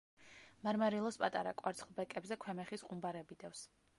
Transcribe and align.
მარმარილოს 0.67 1.19
პატარა 1.25 1.51
კვარცხლბეკებზე 1.59 2.39
ქვემეხის 2.45 2.87
ყუმბარები 2.91 3.41
დევს. 3.47 3.65